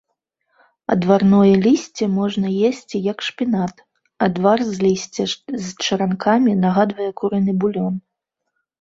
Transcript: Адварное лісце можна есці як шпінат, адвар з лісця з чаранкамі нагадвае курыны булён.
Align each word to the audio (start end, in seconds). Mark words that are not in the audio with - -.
Адварное 0.95 1.51
лісце 1.65 2.07
можна 2.19 2.47
есці 2.71 3.03
як 3.11 3.27
шпінат, 3.27 3.75
адвар 4.31 4.67
з 4.73 4.83
лісця 4.87 5.29
з 5.29 5.67
чаранкамі 5.83 6.61
нагадвае 6.67 7.11
курыны 7.25 7.53
булён. 7.65 7.95